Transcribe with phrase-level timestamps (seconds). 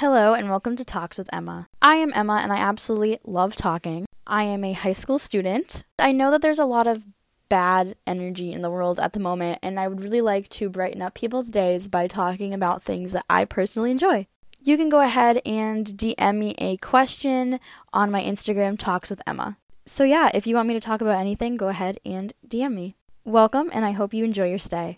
[0.00, 1.66] Hello, and welcome to Talks with Emma.
[1.82, 4.06] I am Emma, and I absolutely love talking.
[4.28, 5.82] I am a high school student.
[5.98, 7.04] I know that there's a lot of
[7.48, 11.02] bad energy in the world at the moment, and I would really like to brighten
[11.02, 14.28] up people's days by talking about things that I personally enjoy.
[14.62, 17.58] You can go ahead and DM me a question
[17.92, 19.58] on my Instagram, Talks with Emma.
[19.84, 22.94] So, yeah, if you want me to talk about anything, go ahead and DM me.
[23.24, 24.96] Welcome, and I hope you enjoy your stay.